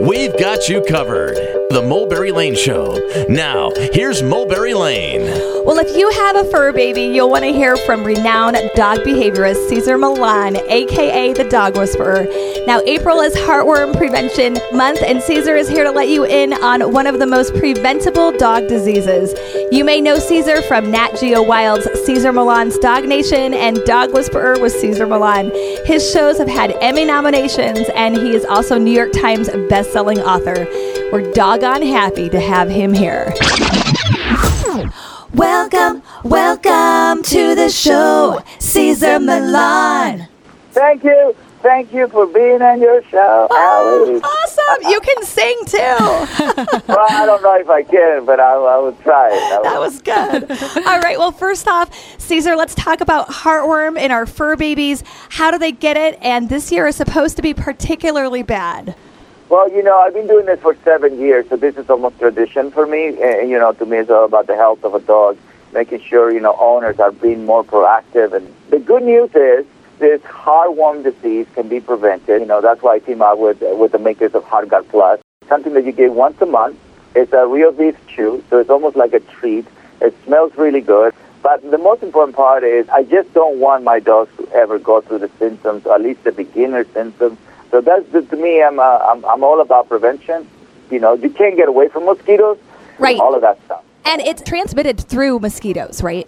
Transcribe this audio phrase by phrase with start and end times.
[0.00, 1.57] we've got you covered.
[1.70, 2.98] The Mulberry Lane Show.
[3.28, 5.26] Now, here's Mulberry Lane.
[5.66, 9.68] Well, if you have a fur baby, you'll want to hear from renowned dog behaviorist
[9.68, 12.26] Cesar Millan, aka the Dog Whisperer.
[12.66, 16.90] Now, April is Heartworm Prevention Month, and Cesar is here to let you in on
[16.90, 19.34] one of the most preventable dog diseases.
[19.70, 24.58] You may know Cesar from Nat Geo Wild's Cesar Millan's Dog Nation and Dog Whisperer
[24.58, 25.50] with Caesar Millan.
[25.84, 30.66] His shows have had Emmy nominations, and he is also New York Times best-selling author.
[31.12, 31.30] We're
[31.60, 33.34] doggone happy to have him here.
[35.34, 40.28] Welcome, welcome to the show, Cesar Millan.
[40.70, 41.34] Thank you.
[41.60, 44.88] Thank you for being on your show, Oh, awesome!
[44.88, 45.78] You can sing too.
[46.88, 49.32] Well, I don't know if I can, but I, I will try it.
[49.32, 50.86] I That was good.
[50.86, 51.18] All right.
[51.18, 55.02] Well, first off, Cesar, let's talk about heartworm in our fur babies.
[55.30, 56.18] How do they get it?
[56.22, 58.94] And this year is supposed to be particularly bad.
[59.48, 62.70] Well, you know, I've been doing this for seven years, so this is almost tradition
[62.70, 63.16] for me.
[63.20, 65.38] And, you know, to me, it's all about the health of a dog,
[65.72, 68.34] making sure, you know, owners are being more proactive.
[68.34, 69.64] And the good news is
[70.00, 72.42] this heartworm disease can be prevented.
[72.42, 75.18] You know, that's why I team up with, with the makers of Heartgard Plus,
[75.48, 76.78] something that you get once a month.
[77.14, 79.66] It's a real beef chew, so it's almost like a treat.
[80.02, 81.14] It smells really good.
[81.42, 85.00] But the most important part is I just don't want my dogs to ever go
[85.00, 87.38] through the symptoms, at least the beginner symptoms.
[87.70, 90.48] So that's to me, I'm, uh, I'm I'm all about prevention.
[90.90, 92.58] You know, you can't get away from mosquitoes,
[92.98, 93.18] Right.
[93.20, 96.26] All of that stuff And it's transmitted through mosquitoes, right?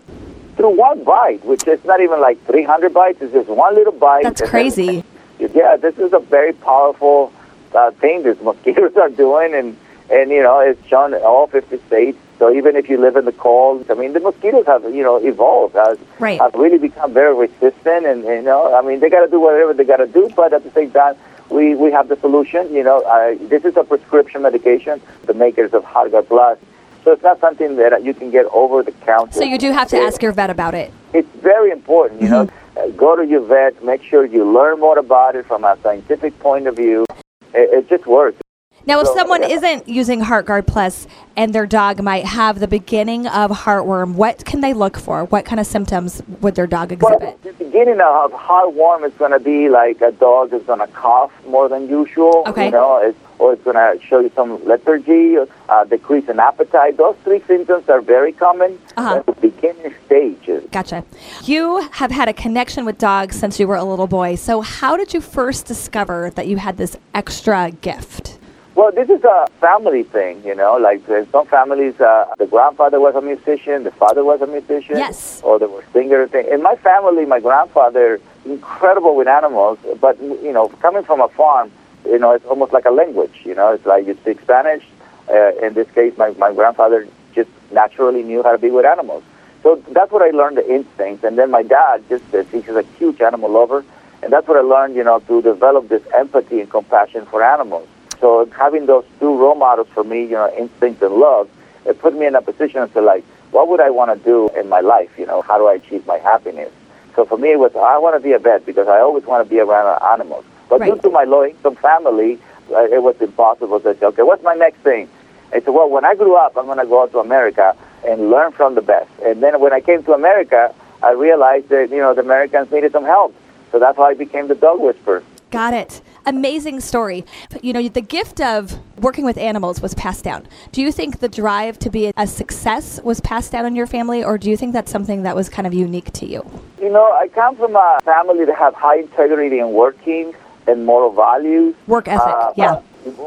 [0.56, 3.22] through one bite, which is not even like 300 bites.
[3.22, 4.24] It's just one little bite.
[4.24, 5.04] That's and then- crazy.
[5.38, 7.32] yeah, this is a very powerful
[7.74, 9.76] uh, thing these mosquitoes are doing, and
[10.10, 12.18] and you know it's shown in all 50 states.
[12.40, 15.18] So even if you live in the cold, I mean the mosquitoes have you know
[15.18, 16.40] evolved, have, Right.
[16.40, 19.74] have really become very resistant, and you know I mean they got to do whatever
[19.74, 21.14] they got to do, but at the same time.
[21.50, 23.00] We, we have the solution, you know.
[23.00, 26.56] Uh, this is a prescription medication, the makers of Heartgard Plus.
[27.02, 29.32] So it's not something that you can get over the counter.
[29.32, 30.92] So you do have to ask your vet about it.
[31.12, 32.48] It's very important, you know.
[32.76, 36.38] Uh, go to your vet, make sure you learn more about it from a scientific
[36.38, 37.04] point of view.
[37.52, 38.40] It, it just works.
[38.86, 39.48] Now, if So, someone yeah.
[39.56, 44.60] isn't using Heartgard Plus and their dog might have the beginning of heartworm, what can
[44.62, 45.24] they look for?
[45.24, 47.20] What kind of symptoms would their dog exhibit?
[47.20, 50.86] Well, the beginning of heartworm is going to be like a dog is going to
[50.88, 52.42] cough more than usual.
[52.46, 52.66] Okay.
[52.66, 55.36] You know, it's, or it's going to show you some lethargy,
[55.68, 56.96] uh, decrease in appetite.
[56.96, 59.16] Those three symptoms are very common Uh-huh.
[59.16, 60.64] at the beginning stages.
[60.72, 61.04] Gotcha.
[61.44, 64.34] You have had a connection with dogs since you were a little boy.
[64.34, 68.38] So, how did you first discover that you had this extra gift?
[68.80, 70.78] Well, this is a family thing, you know.
[70.78, 75.42] Like some families, uh, the grandfather was a musician, the father was a musician, Yes.
[75.44, 76.30] or they were singers.
[76.32, 81.70] In my family, my grandfather incredible with animals, but you know, coming from a farm,
[82.06, 83.42] you know, it's almost like a language.
[83.44, 84.82] You know, it's like you speak Spanish.
[85.28, 89.22] Uh, in this case, my my grandfather just naturally knew how to be with animals.
[89.62, 92.84] So that's what I learned the instincts, and then my dad just uh, he's a
[92.98, 93.84] huge animal lover,
[94.22, 97.86] and that's what I learned, you know, to develop this empathy and compassion for animals.
[98.20, 101.48] So having those two role models for me, you know, instinct and love,
[101.86, 104.68] it put me in a position to like, what would I want to do in
[104.68, 105.10] my life?
[105.18, 106.70] You know, how do I achieve my happiness?
[107.16, 109.44] So for me, it was I want to be a vet because I always want
[109.44, 110.44] to be around animals.
[110.68, 112.38] But due to my low income family,
[112.70, 115.08] uh, it was impossible to say, okay, what's my next thing?
[115.52, 117.76] I said, well, when I grew up, I'm going to go out to America
[118.06, 119.10] and learn from the best.
[119.24, 122.92] And then when I came to America, I realized that, you know, the Americans needed
[122.92, 123.34] some help.
[123.72, 125.24] So that's how I became the dog whisperer.
[125.50, 126.00] Got it.
[126.26, 127.24] Amazing story.
[127.50, 130.46] But, you know, the gift of working with animals was passed down.
[130.72, 134.22] Do you think the drive to be a success was passed down in your family,
[134.22, 136.48] or do you think that's something that was kind of unique to you?
[136.80, 140.34] You know, I come from a family that have high integrity in working
[140.66, 141.74] and moral values.
[141.86, 142.80] Work ethic, Uh, yeah.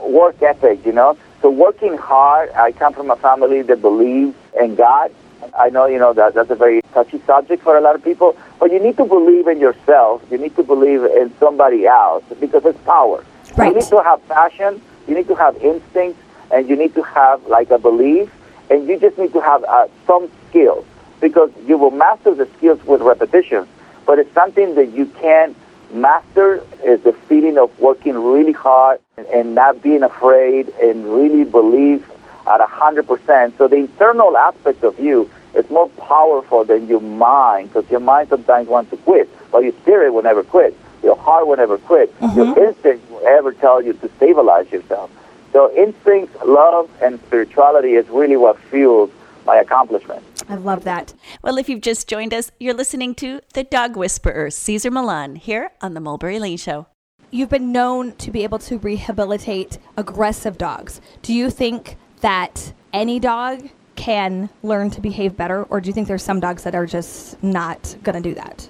[0.05, 1.17] work ethic, you know.
[1.41, 2.51] So working hard.
[2.51, 5.11] I come from a family that believes in God.
[5.57, 8.37] I know, you know, that that's a very touchy subject for a lot of people,
[8.59, 10.23] but you need to believe in yourself.
[10.31, 13.23] You need to believe in somebody else because it's power.
[13.57, 13.69] Right.
[13.69, 14.81] You need to have passion.
[15.07, 16.19] You need to have instinct,
[16.51, 18.31] and you need to have like a belief,
[18.69, 20.85] and you just need to have uh, some skills
[21.19, 23.67] because you will master the skills with repetition.
[24.05, 25.55] But it's something that you can
[25.93, 31.43] master is the feeling of working really hard and, and not being afraid and really
[31.43, 32.09] believe
[32.47, 33.57] at a hundred percent.
[33.57, 38.29] So the internal aspect of you is more powerful than your mind because your mind
[38.29, 40.75] sometimes wants to quit, but your spirit will never quit.
[41.03, 42.17] Your heart will never quit.
[42.19, 42.37] Mm-hmm.
[42.39, 45.11] Your instinct will ever tell you to stabilize yourself.
[45.51, 49.11] So instinct, love, and spirituality is really what fuels
[49.45, 50.23] my accomplishment.
[50.49, 51.13] I love that.
[51.43, 55.71] Well, if you've just joined us, you're listening to The Dog Whisperer, Cesar Millan, here
[55.81, 56.87] on The Mulberry Lane Show.
[57.31, 61.01] you've been known to be able to rehabilitate aggressive dogs.
[61.21, 66.07] Do you think that any dog can learn to behave better, or do you think
[66.07, 68.67] there's some dogs that are just not going to do that?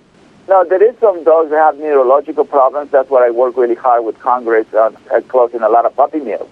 [0.50, 2.92] No, there is some dogs that have neurological problems.
[2.92, 6.20] That's what I work really hard with Congress on uh, closing a lot of puppy
[6.20, 6.50] mills.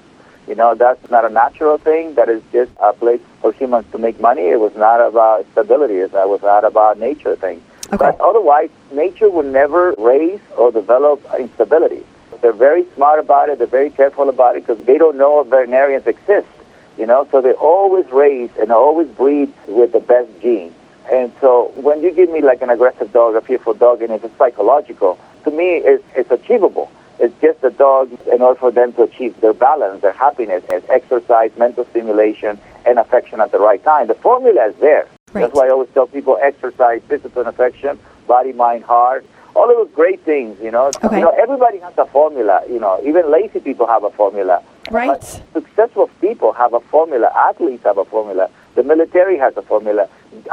[0.47, 2.15] You know, that's not a natural thing.
[2.15, 4.43] That is just a place for humans to make money.
[4.43, 5.95] It was not about stability.
[5.95, 7.61] It was not about nature thing.
[7.87, 7.97] Okay.
[7.97, 12.03] But otherwise, nature will never raise or develop instability.
[12.41, 13.57] They're very smart about it.
[13.57, 16.47] They're very careful about it because they don't know veterinarians exist.
[16.97, 20.73] You know, so they always raise and always breed with the best genes.
[21.11, 24.23] And so when you give me like an aggressive dog, a fearful dog, and if
[24.23, 26.91] it's psychological, to me it's, it's achievable.
[27.19, 30.83] It's just the dog in order for them to achieve their balance, their happiness, and
[30.89, 34.07] exercise, mental stimulation, and affection at the right time.
[34.07, 35.07] The formula is there.
[35.33, 35.41] Right.
[35.41, 39.25] That's why I always tell people exercise, discipline, affection, body, mind, heart.
[39.55, 40.91] All of those great things, you know.
[41.03, 41.17] Okay.
[41.17, 42.61] You know, everybody has a formula.
[42.69, 44.63] You know, even lazy people have a formula.
[44.89, 45.07] Right.
[45.07, 47.31] But successful people have a formula.
[47.35, 48.49] Athletes have a formula.
[48.75, 50.07] The military has a formula.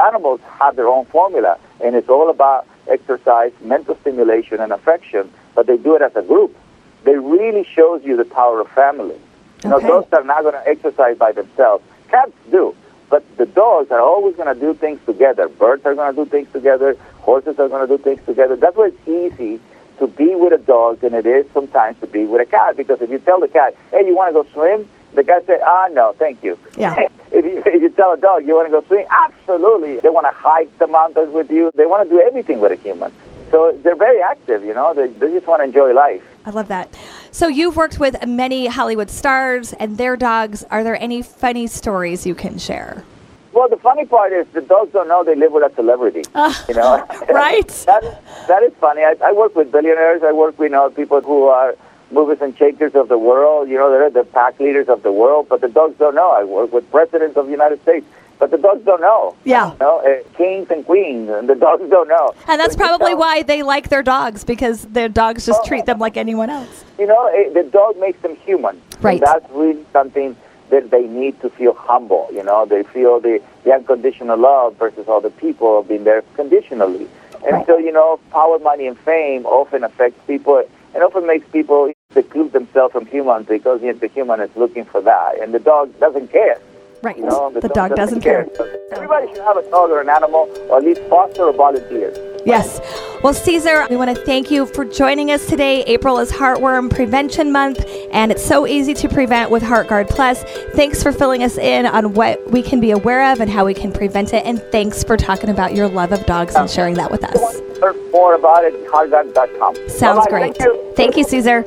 [0.09, 5.31] Animals have their own formula, and it's all about exercise, mental stimulation, and affection.
[5.55, 6.57] But they do it as a group.
[7.05, 9.17] They really shows you the power of family.
[9.63, 9.87] You know, Okay.
[9.89, 11.85] dogs are not going to exercise by themselves.
[12.09, 12.75] Cats do,
[13.11, 15.49] but the dogs are always going to do things together.
[15.49, 16.97] Birds are going to do things together.
[17.21, 18.57] Horses are going to do things together.
[18.57, 19.61] That's why it's easy
[19.99, 22.77] to be with a dog than it is sometimes to be with a cat.
[22.77, 25.59] Because if you tell the cat, "Hey, you want to go swim?" the guy say,
[25.65, 26.95] "Ah, no, thank you." Yeah.
[27.33, 30.01] if, you, if you tell a dog you want to go swim, absolutely.
[30.01, 31.71] They want to hike the mountains with you.
[31.75, 33.13] They want to do everything with a human.
[33.51, 34.65] So they're very active.
[34.65, 36.23] You know, they, they just want to enjoy life.
[36.45, 36.95] I love that.
[37.39, 40.65] So you've worked with many Hollywood stars and their dogs.
[40.73, 43.05] Are there any funny stories you can share?
[43.53, 46.25] Well, the funny part is the dogs don't know they live with a celebrity.
[46.35, 47.69] Ah, you know, right.
[47.87, 49.03] that, that is funny.
[49.03, 50.25] I, I work with billionaires.
[50.25, 51.77] I work with you know, people who are
[52.11, 53.69] movers and shakers of the world.
[53.69, 56.31] You know, they're the pack leaders of the world, but the dogs don't know.
[56.31, 58.07] I work with presidents of the United States,
[58.39, 59.35] but the dogs don't know.
[59.45, 59.73] Yeah.
[59.73, 62.33] You know, uh, kings and queens, and the dogs don't know.
[62.47, 66.17] And that's probably why they like their dogs because their dogs just treat them like
[66.17, 66.85] anyone else.
[66.99, 68.81] You know, eh, the dog makes them human.
[69.01, 69.19] Right.
[69.19, 70.37] And that's really something
[70.71, 72.29] that they need to feel humble.
[72.33, 77.09] You know, they feel the, the unconditional love versus all the people being there conditionally.
[77.45, 77.67] And Right.
[77.67, 80.63] so, you know, power, money, and fame often affects people
[80.95, 81.91] and often makes people
[82.23, 85.41] seclude themselves from humans because know, the human is looking for that.
[85.41, 86.59] And the dog doesn't care.
[87.03, 87.17] Right.
[87.17, 88.49] You know, the dog doesn't care.
[88.57, 92.13] So everybody should have a dog or an animal or at least foster or volunteer.
[92.45, 92.81] Yes.
[93.23, 95.83] Well, Cesar, we want to thank you for joining us today.
[95.83, 100.43] April is Heartworm Prevention Month, and it's so easy to prevent with Heartgard Plus.
[100.75, 103.75] Thanks for filling us in on what we can be aware of and how we
[103.75, 104.47] can prevent it.
[104.47, 107.61] And thanks for talking about your love of dogs and sharing that with us.
[107.81, 109.75] Learn more about it at heartgard.com.
[109.89, 110.31] Sounds Bye-bye.
[110.31, 110.57] great.
[110.57, 110.93] Thank you.
[110.97, 111.65] Thank you, Cesar.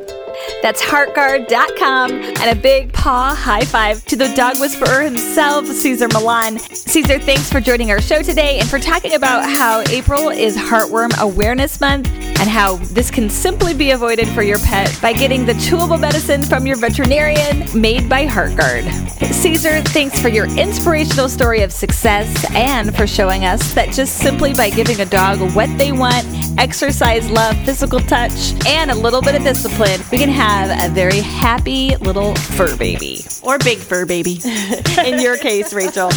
[0.61, 6.59] That's heartgard.com and a big paw high five to the dog whisperer himself, Cesar Millan.
[6.59, 11.19] Cesar, thanks for joining our show today and for talking about how April is Heartworm
[11.19, 12.07] Awareness Month
[12.41, 16.43] and how this can simply be avoided for your pet by getting the chewable medicine
[16.43, 18.83] from your veterinarian made by Heartgard.
[19.31, 24.53] Cesar, thanks for your inspirational story of success and for showing us that just simply
[24.53, 26.25] by giving a dog what they want,
[26.57, 31.19] exercise, love, physical touch, and a little bit of discipline, we can have a very
[31.19, 33.25] happy little fur baby.
[33.41, 34.39] Or big fur baby.
[35.05, 36.11] In your case, Rachel.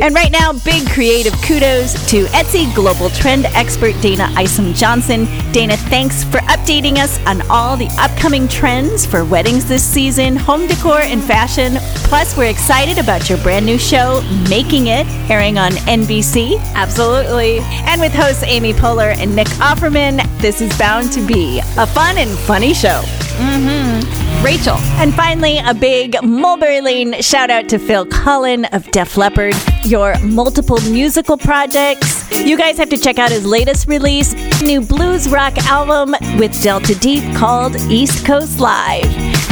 [0.00, 5.24] And right now, big creative kudos to Etsy global trend expert Dana Isom Johnson.
[5.52, 10.66] Dana, thanks for updating us on all the upcoming trends for weddings this season, home
[10.66, 11.76] decor, and fashion.
[12.08, 16.60] Plus, we're excited about your brand new show, Making It, airing on NBC.
[16.74, 17.60] Absolutely.
[17.86, 22.18] And with hosts Amy Poehler and Nick Offerman, this is bound to be a fun
[22.18, 23.00] and funny show.
[23.38, 24.15] Mm-hmm.
[24.46, 24.76] Rachel.
[25.02, 30.16] And finally, a big Mulberry Lane shout out to Phil Collen of Def Leppard, your
[30.20, 32.30] multiple musical projects.
[32.30, 36.94] You guys have to check out his latest release, new blues rock album with Delta
[36.94, 39.04] Deep called East Coast Live.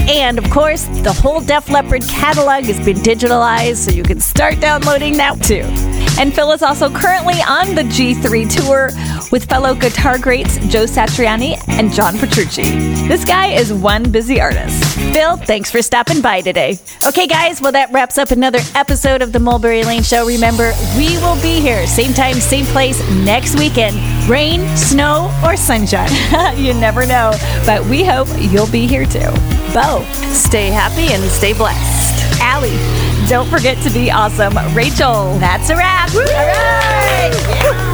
[0.09, 4.61] And of course, the whole Def Leppard catalog has been digitalized, so you can start
[4.61, 5.65] downloading that too.
[6.21, 8.91] And Phil is also currently on the G3 tour
[9.35, 12.63] with fellow guitar greats Joe Satriani and John Petrucci.
[13.09, 14.85] This guy is one busy artist.
[15.13, 16.79] Phil, thanks for stopping by today.
[17.05, 20.25] Okay, guys, well, that wraps up another episode of the Mulberry Lane Show.
[20.25, 23.97] Remember, we will be here, same time, same place, next weekend.
[24.31, 26.13] Rain, snow, or sunshine.
[26.57, 27.33] you never know,
[27.67, 29.33] but we hope you'll be here too.
[29.75, 32.41] Bo, Stay happy and stay blessed.
[32.41, 32.79] Allie,
[33.27, 34.55] don't forget to be awesome.
[34.77, 36.15] Rachel, That's a wrap.
[36.15, 37.33] All right.
[37.49, 37.94] Yeah.